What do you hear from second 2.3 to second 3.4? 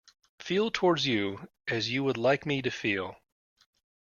me to feel.